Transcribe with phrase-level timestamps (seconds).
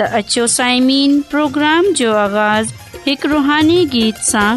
[0.00, 0.44] त अचो
[1.30, 4.56] پروگرام جو آغاز आवाज़ु हिकु रुहानी गीत सां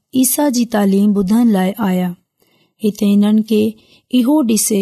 [0.19, 2.07] ईसा जी तालीम ॿुधण लाइ आया
[2.83, 3.59] हिते हिननि खे
[4.19, 4.79] इहो डि॒से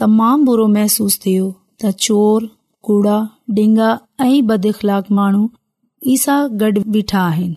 [0.00, 1.46] तमामु बुरो महसूस थियो
[1.84, 2.48] त चोर
[2.86, 3.18] कूड़ा
[3.56, 3.88] डिंगा,
[4.20, 5.42] ऐं बदख़लाक माण्हू
[6.14, 7.56] ईसा गडु॒ बीठा आहिनि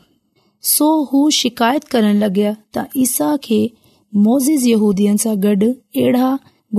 [0.73, 3.61] सो हू शिकायत करण लॻा त ईसा खे
[4.27, 6.29] मोज़ यूदीअ सां गड अहिड़ा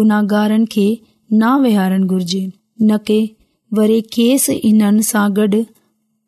[0.01, 0.87] गुनाहगारनि खे
[1.33, 2.45] न वेहारनि घुरजे
[2.83, 3.19] न की
[3.81, 5.65] वरी खेस हिन सां गडु॒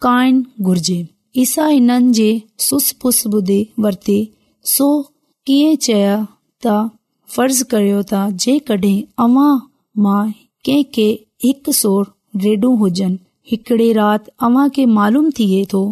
[0.09, 1.01] काइन घुर्जे
[1.47, 2.31] सा हिन जे
[2.67, 4.17] सुस पुस ॿुधे वरते
[5.83, 6.17] चया
[6.67, 6.91] त
[7.35, 9.59] फर्ज़ करियो तॾहिं अव्हां
[10.03, 10.31] मां
[10.69, 11.09] के
[12.45, 13.61] रेड हुजनि
[15.39, 15.83] थिए थो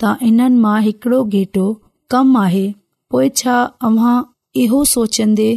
[0.00, 1.66] त हिननि मां हिकड़ो घेटो
[2.10, 2.64] कम आहे
[3.10, 3.58] पोएं छा
[3.90, 4.16] अव्हां
[4.64, 5.48] इहो सोचंदे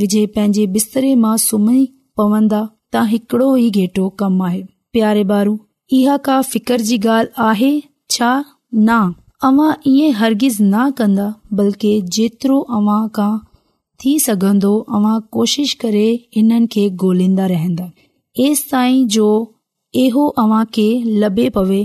[0.00, 1.84] विझे पंहिंजे बिस्तरे मां सुम्ही
[2.20, 4.62] पवंदा त हिकड़ो ई गेटो कमु आए
[4.96, 5.58] प्यारे बारू
[6.00, 7.70] इहा का फितर जी ॻाल्हि आहे
[8.16, 8.30] छा
[8.74, 8.88] न
[9.46, 11.24] अव्हां ईअं हर्गिज़ न कन्दा
[11.58, 13.32] बल्कि जेतिरो अव्हां खां
[14.04, 16.04] थी सघंदो अवां कोशिशि करे
[16.36, 17.86] हिननि खे गोल्हंदा रहंदा
[18.44, 19.26] ऐसि ताईं जो
[20.04, 20.86] इहो अव्हां खे
[21.22, 21.82] लभे पवे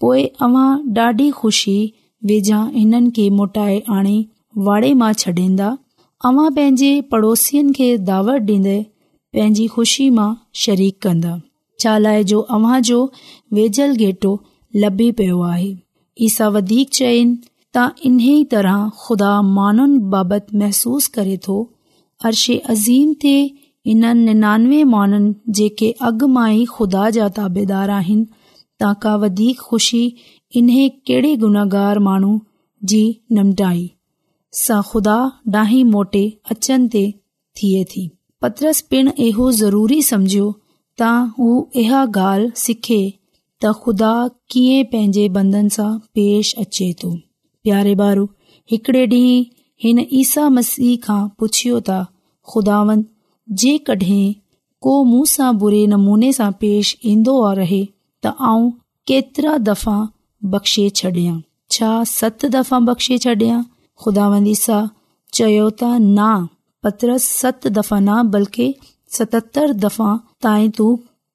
[0.00, 1.76] पोइ अव्हां ॾाढी खु़शी
[2.28, 4.16] वेझा हिननि खे मोटाए आणे
[4.66, 5.70] वाड़े मां छॾींदा
[6.28, 8.78] अवां पंहिंजे पड़ोसियुनि खे दावत डि॒न्दे
[9.34, 10.30] पंहिंजी खु़शी मां
[10.64, 11.34] शरीक कन्दा
[11.80, 13.02] छा लाइ जो अव्हांजो
[13.56, 14.32] वेझल घेटो
[14.82, 15.68] लभी पियो आहे
[16.20, 17.36] ई सभु वधीक चइनि
[17.76, 21.56] त इन्हीअ तरह खुदा मानुनि बाबति महसूस करे थो
[22.30, 23.34] अर्शे अज़ीम ते
[23.92, 28.26] इननि निनानवे माण्हुनि जेके अॻु मां ई खुदा जा ताबेदार आहिनि
[28.80, 30.02] तव्हां का वधीक खु़शी
[30.62, 32.32] इन्हे कहिड़े गुनाहगार माण्हू
[32.92, 33.02] जी
[33.38, 33.86] निमटाई
[34.64, 35.18] सां ख़ुदा
[35.58, 36.24] डाही मोटे
[36.56, 37.04] अचनि ते
[37.62, 38.04] थिए थी
[38.46, 40.50] पत्रस पिण इहो ज़रूरी सम्झियो
[41.00, 41.52] त हू
[41.84, 43.00] इहा ॻाल्हि सिखे
[43.62, 44.10] त ख़ुदा
[44.54, 45.88] कीअं पंहिंजे बंधन सां
[46.18, 47.08] पेश अचे थो
[47.66, 48.26] प्यारे ॿारु
[48.72, 49.40] हिकिड़े ॾींहुं
[49.84, 51.96] हिन ईसा मसीह खां पुछियो त
[52.52, 53.02] ख़ुदावन
[53.62, 54.26] जेकॾहिं
[54.86, 57.80] को मूं सां बुरे नमूने सां पेश ईंदो आहे रहे
[58.26, 58.70] त आऊं
[59.12, 59.96] केतिरा दफ़ा
[60.54, 61.36] बख़्शे छॾियां
[61.78, 63.58] छा सत दफ़ा बख़्शे छॾियां
[64.04, 64.80] ख़ुदावंदी ईसा
[65.40, 66.30] चयो त ना
[66.86, 68.72] पत्र सत दफ़ा न बल्कि
[69.18, 70.10] सतहतरि दफ़ा
[70.46, 70.90] ताईं तूं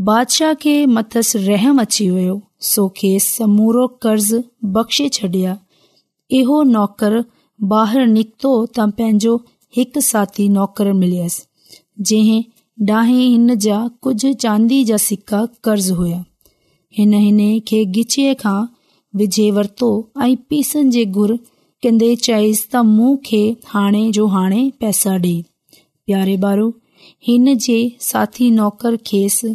[0.00, 2.40] बादशाह खे मथस रहम अची वियो
[2.70, 4.34] सो खेस समूरो कर्ज़
[4.74, 5.56] बख़्शे छडि॒या
[6.38, 7.18] इहो नौकर
[7.72, 9.34] बीको त पंहिंजो
[9.76, 11.36] हिकु साथी नौकर मिलस
[12.06, 16.24] हिन जा कुझ चांदी जा सिका कर्ज़ हुया
[16.98, 18.56] हिन खे गिछीअ खां
[19.22, 19.88] विझे वर्तो
[20.22, 21.36] ऐ पीसनि जे घुर
[21.82, 23.42] कन्ने चयसि त मू खे
[23.74, 26.68] हाणे जो हाणे पैसा डे॒ बारो
[27.28, 27.78] हिन जे
[28.08, 29.54] साथी नौकर खेसि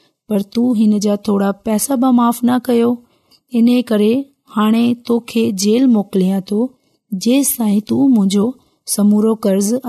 [0.31, 2.89] पर तूं हिन जा थोरा पैसा माफ़ न कयो
[3.53, 4.11] हिन करे
[5.93, 8.45] मुंहिंजो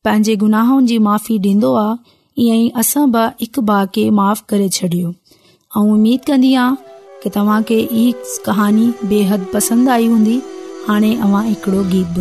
[0.04, 4.68] पंहिंजे गुनाहनि जी माफ़ी ॾींदो आहे ईअं ई असां ब हिक भाउ खे माफ़ करे
[4.78, 8.06] छॾियो ऐं उमेद कंदी आहियां की ई
[8.46, 10.36] कहानी बेहद पसंदि आई हूंदी
[10.88, 12.20] हाणे अवां हिकिड़ो गीत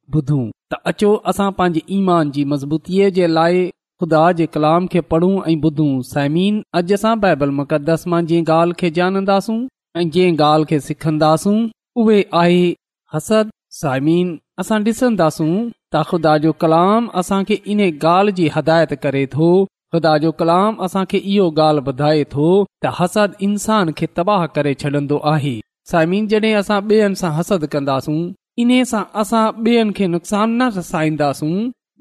[0.15, 3.61] ॿुधूं त अचो असां पंहिंजे ईमान जी मज़बूतीअ जे लाइ
[4.03, 9.59] खुदा जे कलाम खे पढ़ूं ऐं مقدس साइबल मुकदस मां जी ॻाल्हि खे जानंदासूं
[9.99, 11.57] ऐं जंहिं ॻाल्हि खे सिखंदासूं
[12.03, 12.67] उहे आहे
[13.13, 13.49] हसद
[13.81, 15.51] साइमीन असां ॾिसंदासूं
[15.93, 19.49] त ख़ुदा जो कलाम असांखे इन ॻाल्हि जी हदायत करे थो
[19.93, 22.49] खुदा जो कलाम असांखे इहो ॻाल्हि ॿुधाए थो
[22.83, 25.55] त हसद इंसान खे तबाह करे छॾिन्दो आहे
[25.91, 28.19] सायमिन जॾहिं असां ॿेअनि सां हसद कंदासूं
[28.61, 31.55] इन सां असां ॿियनि खे नुक़सान न नसाईंदासूं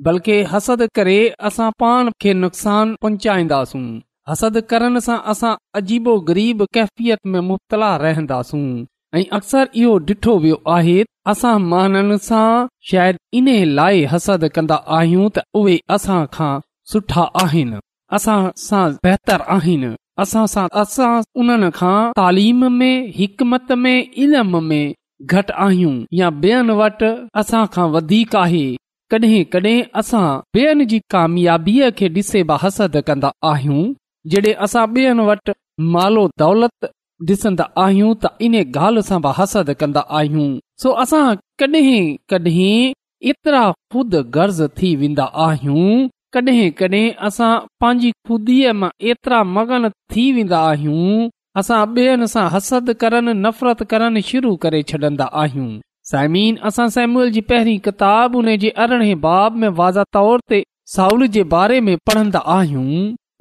[0.06, 3.84] बल्कि हसद करे असां पान खे नुक़सान पहुचाईंदासूं
[4.30, 8.64] हसद करण सां असां अजीबो गरीब कैफ़ियत में मुबतला रहंदासूं
[9.18, 10.98] ऐं अक्सर इहो ॾिठो वियो आहे
[11.32, 16.52] असां माननि सां शायदि इन लाइ हसद कंदा आहियूं त उहे असां खां
[16.92, 17.78] सुठा आहिनि
[18.18, 19.90] असां सां बेहतर आहिनि
[20.24, 24.86] असां सां असां उन्हनि खां तालीम में हिकमत में इल्म में
[25.30, 27.08] घटि आहियूं या ॿेअनि वटि
[27.40, 28.64] असां खां वधीक आहे
[29.10, 30.22] कॾहिं कॾहिं असां
[30.54, 33.82] ॿियनि जी कामयाबीअ खे ॾिसे बि हसद कंदा आहियूं
[34.34, 35.52] ॿियनि वटि
[36.42, 36.86] दौलत
[37.30, 40.48] ॾिसंदा आहियूं त इन ॻाल्हि सां बि हसद कंदा आहियूं
[40.82, 41.26] सो असां
[41.60, 42.00] कॾहिं
[42.32, 42.72] कॾहिं
[43.30, 43.62] एतिरा
[43.92, 45.88] ख़ुदि गर्ज़ थी वेंदा आहियूं
[46.34, 51.28] कॾहिं कॾहिं असां पंहिंजी ख़ुदि मां एतिरा मगन थी वेंदा आहियूं
[51.58, 55.68] हसद करनि नफ़रत करण शुरू करे छॾंदा आहियूं
[56.10, 58.36] साइमीन जी पहिरीं किताब
[59.26, 60.62] बाब में वाज़ा तौर ते
[60.96, 62.84] साउल जे बारे में पढ़ंदा आहियूं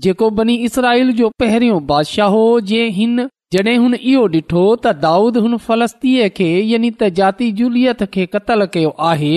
[0.01, 3.15] जेको बनी इसराईल जो पहिरियों बादशाह हो जे हिन
[3.53, 8.67] जॾहिं हुन इहो ॾिठो त दाऊद हुन फलस्तीअ खे यानी त जाती झूलियत खे क़त्लु
[8.75, 9.31] कयो आहे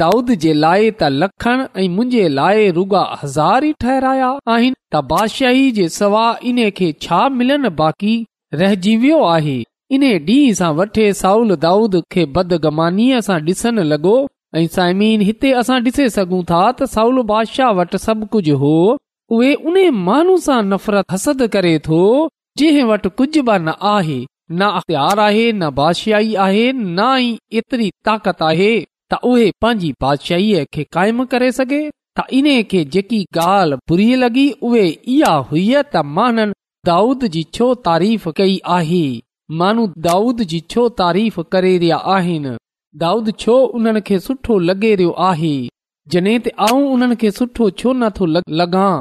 [0.03, 5.71] दाऊद जे लाइ त लखन ऐं मुंहिंजे लाइ रुॻा हज़ार ई ठहराया आहिनि त बादशाही
[5.77, 8.15] जे सवा इन खे छा मिलनि बाक़ी
[8.61, 9.57] रहिजी वियो आहे
[9.95, 14.15] इन ॾींहं सां वठे साउल दाऊद खे बदगमानी सां डि॒स लॻो
[14.55, 18.73] साइमीन हिते असां ॾिसी सघूं था त सहुलो बादशाह वटि सभु कुझु हो
[19.37, 21.99] उहे उन माण्हू सां नफ़रत हसद करे थो
[22.61, 27.89] जंहिं वटि कुझ बि न आहे न अख़्तियार आहे न बादशाही आहे न ई एतिरी
[28.09, 28.69] ताक़त आहे
[29.13, 31.81] त उहे पंहिंजी बादशाह खे कायम करे सघे
[32.19, 36.57] त इन्हे जेकी ॻाल्हि बुरी लॻी उहे इहा हुई त माननि
[36.91, 39.03] दाऊद जी छो तारीफ़ कई आहे
[39.63, 42.55] माण्हू दाऊद जी छो तारीफ़ करे रहिया आहिनि
[43.01, 45.53] दाऊद छो उन्हनि खे सुठो लॻे रहियो आहे
[46.13, 48.93] जॾहिं त आऊं उन्हनि खे सुठो छो नथो लॻां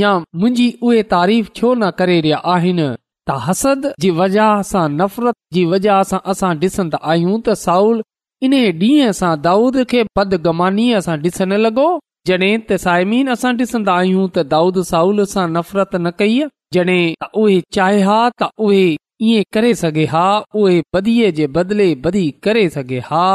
[0.00, 0.10] या
[0.42, 2.88] मुंहिंजी उहे तारीफ़ छो न करे रहिया आहिनि
[3.30, 8.04] त हसद जी वजह सां नफ़रत जी वजह सां असां ॾिसंदा आहियूं त साउल
[8.48, 11.88] इन ॾींहं सां दाऊद खे बदगमानीअ सां ॾिसण लॻो
[12.32, 16.38] जॾहिं त साइमीन असां ॾिसंदा आहियूं त दाऊद साउल सां नफ़रत न कई
[16.78, 17.02] जॾहिं
[17.44, 18.86] उहे चाहे हा त उहे
[19.26, 23.26] ईअ करे सघे हा उहे बदीअ जे बदिले बदी करे सघे हा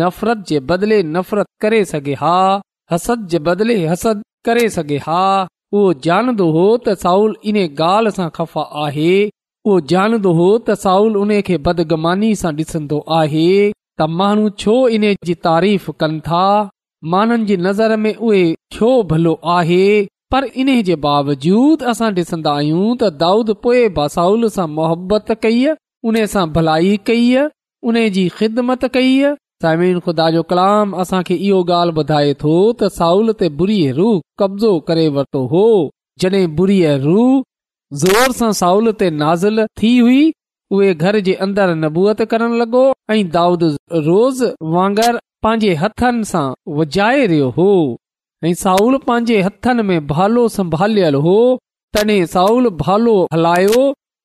[0.00, 2.36] नफ़रत जे बदले नफ़रत करे सघे हा
[2.92, 5.22] हसद जे बदिले हसद करे सघे हा
[5.78, 11.16] उहो जानंदो हो त साउल इन ॻाल्हि सां ख़फ़ा आहे उहो जानंदो हो त साउल
[11.22, 13.48] उन खे बदगमानी सां ॾिसंदो आहे
[14.00, 16.44] त माण्हू छो इन जी तारीफ़ कनि था
[17.16, 18.44] माण्हुनि जी नज़र में उहे
[18.78, 19.84] छो भलो आहे
[20.32, 25.60] पर इन जे बावजूद असां डि॒सन्दा आहियूं त दाऊद पोए बासाउल सां मुहबत कई
[26.10, 27.28] उन सां भलाई कई
[27.92, 33.32] उन जी ख़िदमत कयम ख़ुदा जो कलाम असां खे इहो ॻाल्हि ॿुधाए थो त साउल
[33.42, 35.64] ते बुरी रूह कब्ज़ो करे वर्तो हो
[36.24, 37.38] जडे॒ बुरी रूह
[38.02, 40.20] जोर सां साउल ते नाज़िल थी हुई
[40.76, 42.84] उहे घर जे अंदर नबूअत करण लॻो
[43.16, 43.64] ऐं दाऊद
[44.10, 44.44] रोज़
[44.76, 46.46] वांगर पंहिंजे हथनि सां
[46.82, 47.70] वझाए रहियो हो
[48.44, 50.46] ऐं साउल पंहिंजे हथनि में भालो
[51.22, 51.36] हो
[51.94, 53.80] तॾहिं साउल भालो हलायो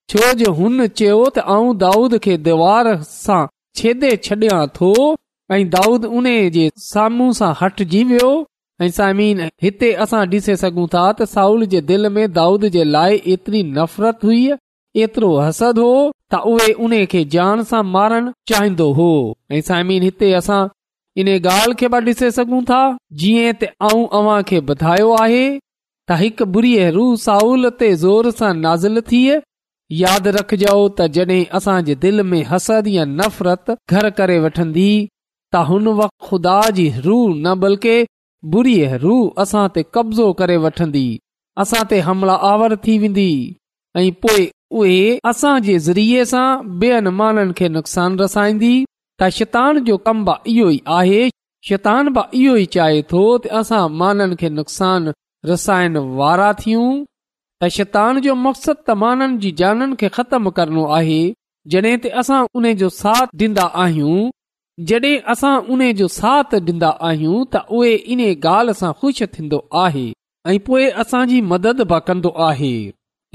[0.10, 3.40] छो जो हुन चयो त आऊं दाऊद खे दीवार सां
[3.82, 4.12] छेदे
[4.80, 4.92] थो
[5.78, 6.26] दाऊद उन
[6.58, 8.30] जे साम्हूं सां हटजी वियो
[8.86, 13.20] ऐं सायमिन हिते असां ॾिसी सघूं था त साउल जे दिल में दाऊद जे लाइ
[13.36, 14.44] एतरी नफ़रत हुई
[15.06, 15.92] एतिरो हसद हो
[16.34, 19.10] त उहे उन खे जान सां मारण चाहींदो हो
[19.54, 20.62] ऐं सायमिन हिते असां
[21.22, 22.80] इन ॻाल्हि खे बि ॾिसे सघूं था
[23.22, 28.54] जीअं त आऊं अव्हां खे ॿुधायो आहे त हिकु बुरी रूह साउल ते ज़ोर सां
[28.62, 29.30] नाज़िल थिय
[30.04, 34.90] यादि रखजो त जॾहिं असां जे दिलि में हसद या नफ़रत घर करे वठंदी
[35.54, 37.96] त हुन वक़्तु ख़ुदा जी रूह न बल्कि
[38.56, 38.74] बुरी
[39.06, 41.06] रूह असां ते कब्ज़ो करे वठंदी
[41.66, 43.30] असां ते हमला आवर थी वेंदी
[44.02, 44.42] ऐं पोइ
[44.82, 44.98] उहे
[45.36, 46.48] असां जे ज़रिये सां
[46.86, 48.74] ॿियनि माण्हुनि खे नुक़सानु रसाईंदी
[49.22, 51.24] त शैतान जो कम बि इहो ई आहे
[51.70, 55.14] शैतान बि इहो ई चाहे तो त असां माननि खे नुक़सान
[55.50, 56.88] रसाइण वारा थियूं
[57.62, 61.20] त शैतान जो मक़सदु त माननि जी जाननि खे ख़तमु करणो आहे
[61.74, 64.20] जॾहिं त असां उन जो साथ ॾींदा आहियूं
[64.90, 70.08] जड॒हिं असां उन जो साथ ॾींदा आहियूं त उहे इन ॻाल्हि सां ख़ुशि थींदो आहे
[70.54, 72.76] ऐं पोइ असांजी मदद बि कन्दो आहे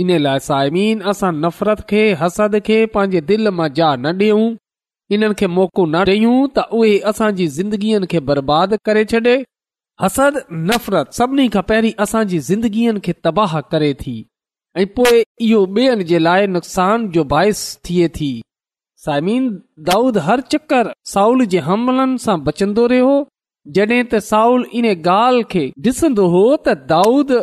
[0.02, 3.70] इन लाइ सायमीन असां नफ़रत खे हसद खे पंहिंजे दिलि मां
[4.06, 4.18] न
[5.16, 9.34] इन्हनि खे मौक़ो न ॾेयूं त उहे असांजी ज़िंदगीअ खे बर्बाद करे छॾे
[10.04, 10.34] हसद
[10.70, 14.16] नफ़रत सभिनी खां पहिरीं असांजी ज़िंदगीअ खे तबाह करे थी
[14.80, 18.30] ऐ पोए इहो ॿियनि जे लाइ नुक़सान जो बाहिस थिए थी
[19.04, 19.48] साइमीन
[19.88, 23.16] दाऊद हर चकर साउल जे हमलनि सां बचंदो रहियो
[23.78, 27.34] जड॒हिं त साउल इन ॻाल्हि खे ॾिसंदो हो त दाऊद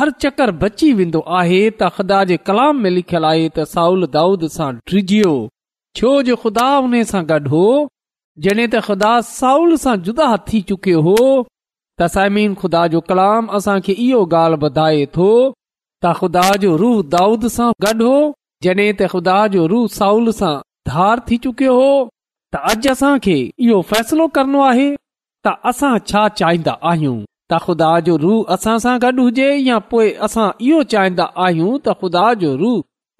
[0.00, 4.52] हर चकर बची वेंदो आहे त ख़दा जे कलाम में लिखियलु आहे त साउल दाऊद
[4.60, 5.34] सां ड्रिॼियो
[5.96, 7.64] छो जो ख़ुदा हुन सां गॾु हो
[8.44, 13.92] जॾहिं त ख़ुदा साउल सां जुदा थी चुकियो हो त समीन खुदा जो कलाम असांखे
[14.06, 18.16] इहो ॻाल्हि ॿुधाए थो त ख़ुदा जो रूह दाऊद सां गॾु हो
[18.66, 20.52] जॾहिं त ख़ुदा जो रूह साउल सां
[20.90, 23.36] धार थी चुकियो हो त अॼु असांखे
[23.68, 24.88] इहो फ़ैसिलो करणो आहे
[25.46, 27.16] त असां छा चाहींदा आहियूं
[27.52, 31.96] त ख़ुदा जो रूह असां सां गॾु हुजे या पोइ असां इहो चाहींदा आहियूं त
[32.04, 32.76] ख़ुदा जो रूह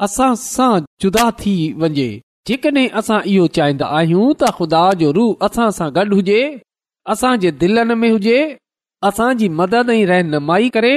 [0.09, 0.73] असां सां
[1.07, 2.13] जुदा थी वञे
[2.49, 6.41] जेकॾहिं असां इहो चाहींदा आहियूं त ख़ुदा जो रूह असां सां गॾु हुजे
[7.13, 8.41] असांजे दिलनि में हुजे
[9.09, 10.91] असांजी मदद ऐं रहनुमाई करे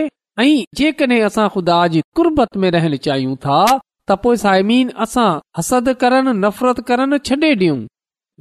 [0.44, 0.48] ऐं
[0.80, 5.28] जेकॾहिं असां ख़ुदा जी कुर्बत में रहन चाहियूं था त पोइ साइमीन असां
[5.60, 7.80] हसद करणु नफ़रत करणु छॾे ॾियूं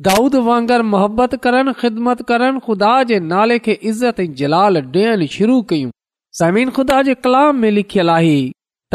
[0.09, 5.57] दाऊद वांगर मोहबत करनि ख़िदमत करनि ख़ुदा जे नाले खे इज़त ऐं जलाल ॾियण शुरू
[5.73, 5.95] कयूं
[6.41, 8.39] साइमीन ख़ुदा जे कलाम में लिखियलु आहे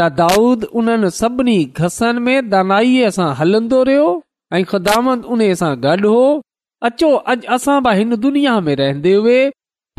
[0.20, 4.06] दाऊद उन्हनि सभिनी घसन में दनाईअ सां हलंदो रहियो
[4.58, 6.24] ऐं ख़ुदामंद उन सां गॾु हो
[6.88, 9.40] अचो अॼु असां बि हिन दुनिया में रहंदे हुए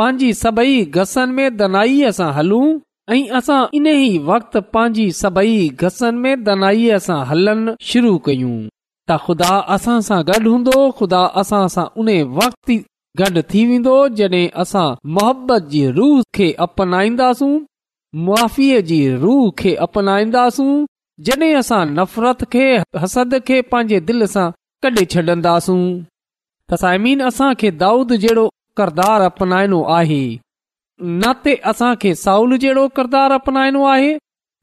[0.02, 2.66] पंहिंजी सभई घसनि में दनाईअ सां हलूं
[3.16, 5.54] ऐं असां इन ई वक़्त पंहिंजी सभई
[5.86, 8.56] घसनि में दनाईअ सां हलनि शुरू कयूं
[9.08, 12.10] त ख़ुदा असां सां गॾु हूंदो ख़ुदा असां सां उन
[12.42, 12.72] वक़्त
[13.22, 14.88] गॾु थी वेंदो जॾहिं असां
[15.20, 17.54] मोहबत जी रूह खे अपनाईंदासूं
[18.22, 20.74] मुआीअ जी रूह खे अपनाईंदासूं
[21.28, 22.66] जॾहिं असां नफ़रत खे
[23.04, 24.44] हसद खे पंहिंजे दिलि सां
[24.86, 25.82] कढे छॾंदासूं
[26.72, 28.46] त साइमीन असांखे दाऊद जहिड़ो
[28.78, 30.22] किरदारु अपनाइणो आहे
[31.22, 34.12] न ते असांखे साउल जहिड़ो किरदारु अपनाइणो आहे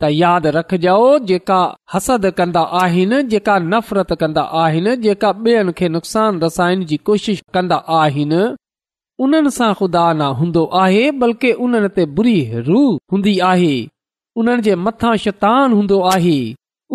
[0.02, 0.96] त यादि रखजो
[1.30, 1.60] जेका
[1.94, 7.78] हसद कंदा आहिनि जेका नफ़रत कंदा आहिनि जेका ॿियनि खे नुक़सानु दसाइण जी कोशिश कंदा
[8.02, 8.42] आहिनि
[9.24, 12.34] उन्हनि सां खुदा न हूंदो आहे बल्कि उन्हनि ते बुरी
[12.68, 13.72] रूह हूंदी आहे
[14.42, 16.36] उन्हनि जे मथां शैतान हूंदो आहे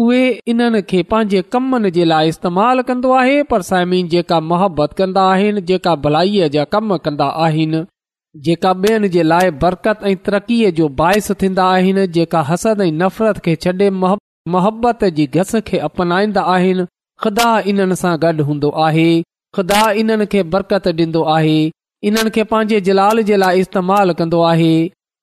[0.03, 0.21] उहे
[0.53, 5.61] इन्हनि खे पंहिंजे कमनि जे लाइ इस्तेमालु कंदो आहे पर साइमीन जेका मोहबत कंदा आहिनि
[5.73, 7.83] जेका भलाईअ जा कम कंदा आहिनि
[8.47, 13.37] जेका ॿियनि जे लाइ बरकत ऐं तरक़ीअ जो बाहिस थींदा आहिनि जेका हसद ऐं नफ़रत
[13.45, 13.89] खे छॾे
[14.55, 16.85] मोहबत जी घस खे अपनाईंदा आहिनि
[17.25, 19.07] खुदा इन्हनि सां गॾु हूंदो आहे
[19.59, 21.55] ख़ुदा इन्हनि खे बरकत ॾींदो आहे
[22.07, 24.73] इन्हनि खे पांजे जलाल जे लाइ इस्तेमालु कन्दो आहे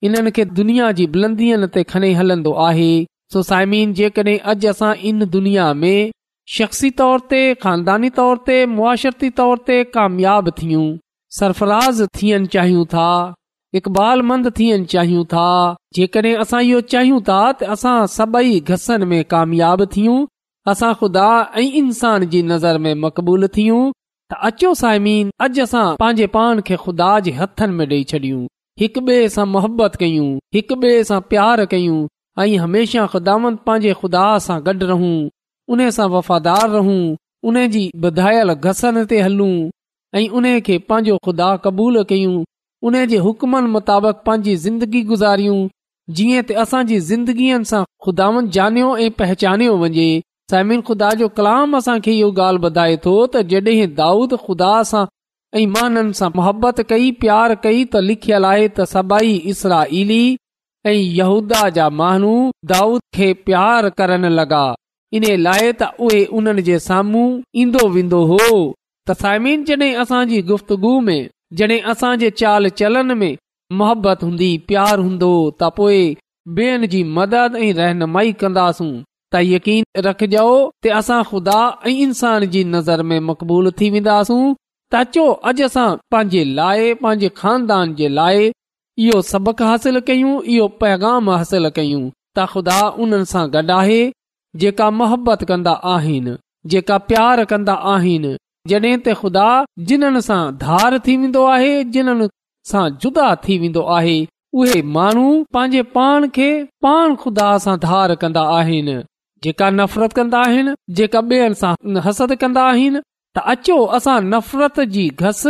[0.09, 2.87] इन्हनि खे दुनिया जी बुलंदियुनि ते खणी हलंदो आहे
[3.35, 6.11] सो साइमिन जेकड॒हिं अॼु असां इन दुनिया में
[6.57, 10.87] शख्सी तौर ते ख़ानदानी तौर ते मुआशरती तौर ते कामयाब थियूं
[11.39, 13.07] सरफराज़ थियनि चाहियूं था
[13.81, 15.47] इकबाल मंद थियनि चाहियूं था
[16.01, 20.19] जेकॾहिं असां इहो चाहियूं था त असां सभई घसनि में कामयाब थियूं
[20.75, 21.31] असां खुदा
[21.65, 23.81] ऐं इंसान जी नज़र में मक़बूल थियूं
[24.49, 28.43] अचो साइमीन अॼु असां पंहिंजे पाण खे ख़ुदा जे हथनि में ॾेई छॾियूं
[28.83, 31.99] हिक ॿिए सां मुहबत कयूं हिक ॿिए सां प्यार कयूं
[32.45, 35.13] ऐं हमेशा ख़ुदावन पंहिंजे ख़ुदा सां गॾु रहूं
[35.75, 36.99] उन सां वफ़ादार रहूं
[37.53, 39.53] उनजी ॿुधायल घसन ते हलूं
[40.21, 42.35] ऐं उन खे पंहिंजो ख़ुदा क़बूल कयूं
[42.89, 45.61] उन जे हुकमनि मुताबिक़ पंहिंजी ज़िंदगी गुज़ारियूं
[46.19, 50.09] जीअं त असांजी ज़िंदगीअ सां खुदावन जानियो ऐं पहिचानियो वञे
[50.53, 55.03] सायमिन ख़ुदा जो कलाम असां खे इहो ॻाल्हि ॿुधाए थो त जॾहिं दाऊद खुदा सां
[55.61, 59.79] ऐं माननि सां मोहबत कई प्यार कई त लिखियल आहे त सभाई इसरा
[60.91, 62.33] ऐं यहूदा जा महानू
[62.73, 64.61] दाऊद खे प्यार करण लॻा
[65.19, 67.25] इन लाइ त उहे उन्हनि जे साम्हूं
[67.63, 71.19] ईंदो वेंदो हो त साइमिन जडे॒ असांजी गुफ़्तगु में
[71.63, 73.33] जड॒हिं असां जे चाल चलन में
[73.83, 76.03] मोहबत हूंदी प्यार हूंदो त पोए
[76.61, 78.93] ॿियनि जी मदद ऐं रहनुमाई कंदासूं
[79.35, 80.49] त यकीन रखजो
[80.85, 81.59] के असां ख़ुदा
[81.91, 84.41] ऐं इंसान जी नज़र में मक़बूल थी वेंदासूं
[84.93, 88.51] त चओ अॼु असां पंहिंजे लाइ पंहिंजे खानदान जे लाइ
[89.07, 92.03] इहो सबक हासिल कयूं इहो पैगाम हासिल कयूं
[92.37, 94.01] त ख़ुदा उन्हनि सां गॾु आहे
[94.65, 96.35] जेका मोहबत कंदा आहिनि
[96.75, 98.33] जेका प्यारु कंदा आहिनि
[98.73, 99.47] जड॒हिं ख़ुदा
[99.93, 102.13] जिन्हनि सां धार थी वेंदो आहे जिन
[102.73, 104.17] सां जुदा थी वेंदो आहे
[104.61, 106.51] उहे माण्हू पंहिंजे पाण खे
[106.87, 108.99] पाण ख़ुदा सां धार कंदा आहिनि
[109.45, 111.75] जेका नफ़रत कंदा आहिनि जेका ॿियनि सां
[112.07, 113.01] हसद कंदा आहिनि
[113.37, 115.43] त अचो असां नफ़रत जी घस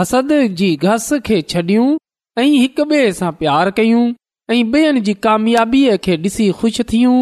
[0.00, 1.86] हसद जी घस खे छॾियूं
[2.42, 4.04] ऐं हिक ॿिए सां प्यार कयूं
[4.56, 7.18] ऐं ॿियनि जी कामयाबीअ खे ॾिसी ख़ुशि थियूं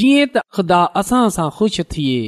[0.00, 2.18] जीअं त ख़ुदा असां सां ख़ुशि थिए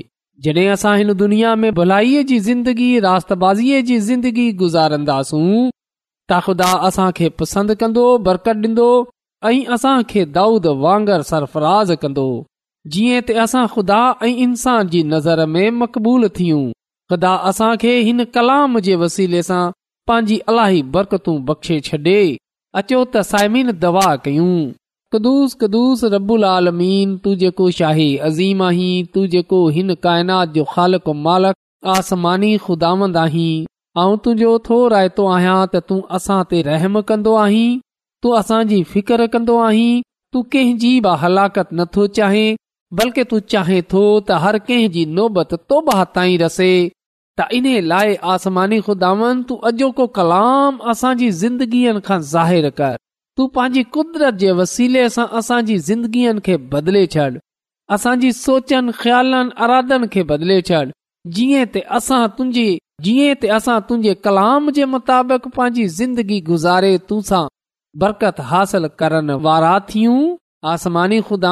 [0.45, 7.29] जॾहिं असां हिन दुनिया में भलाईअ जी ज़िंदगी रातबाज़ीअ जी ज़िंदगी गुज़ारंदासूं त ख़ुदा असांखे
[7.43, 8.91] पसंदि कंदो बरकत ॾींदो
[9.53, 12.25] ऐं असां खे दाऊद वांगुरु सरफराज़ कंदो
[12.93, 16.61] जीअं ते असां खुदा ऐं इंसान जी नज़र में मक़बूल थियूं
[17.13, 19.63] ख़ुदा असां खे हिन कलाम जे वसीले सां
[20.11, 22.21] पंहिंजी अलाही बरकतू बख़्शे छॾे
[22.83, 24.49] अचो त साइमीन दवा कयूं
[25.15, 26.05] कदुस कदूस
[26.53, 33.17] आलमीन तू जेको शाही अज़ीम आहीं तू जेको हिन काइनात जो खालक मालक आसमानी ख़ुदांद
[33.25, 33.53] आहीं
[33.99, 37.69] ऐं तुंहिंजो थो रायतो आहियां त तूं असां ते रहम कंदो आहीं
[38.25, 39.93] तू असांजी फिकर कंदो आहीं
[40.37, 42.45] तू कंहिंजी बि हलाकत नथो चाहे
[42.99, 46.69] बल्कि तू चाहे थो त हर कंहिं जी नोबत तौबा ताईं रसे
[47.41, 52.97] त इन्हे लाइ आसमानी खुदावन तू अॼोको कलाम असांजी ज़िंदगीअ खां ज़ाहिर कर
[53.37, 57.29] तू पंहिंजी कुदरत जे वसीले सां असांजी ज़िंदगीअ खे बदिले छॾ
[57.97, 60.83] असांजी सोचनि ख्यालनि अरादनि खे बदिले छॾ
[61.37, 62.69] जीअं तुंहिंजी
[63.05, 67.47] जीअं असां तुंहिंजे कलाम जे मुताबिक़ पंहिंजी ज़िंदगी गुज़ारे तुसां
[68.03, 70.21] बरकत हासिल करण वारा थियूं
[70.69, 71.51] आसमानी खुदा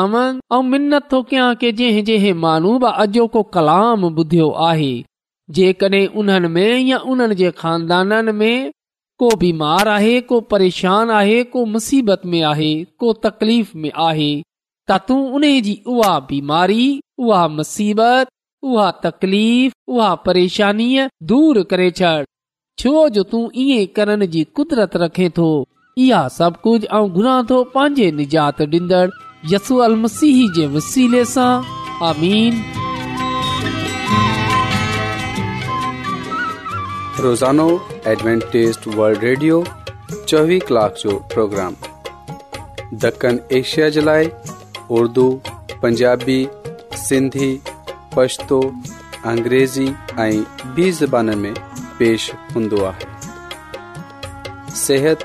[0.53, 4.91] कयां की जंहिं जंहिं मानूब अॼो को कलाम ॿुधियो आहे
[5.59, 8.71] जेकॾहिं उन्हनि में या उन्हनि जे खानदाननि में
[9.19, 14.31] को बीमार आहे को परेशान आहे को मुसीबत में आहे को तकलीफ़ में आहे
[14.91, 16.85] त तूं उन जी उहा बीमारी
[17.19, 18.29] उहा मुसीबत
[18.65, 20.91] उहा तकलीफ़ उहा परेशानी
[21.33, 22.15] दूर करे छॾ
[22.79, 25.51] छो जो तूं ईअं करन जी कुदरत रखे थो
[25.99, 26.89] लाइ
[44.93, 46.47] उी
[46.95, 47.49] सिंधी
[48.17, 48.61] पछतो
[49.27, 49.87] अंग्रेज़ी
[50.21, 51.55] ऐं
[51.99, 53.07] पेश हूंदो आहे
[54.85, 55.25] सिहत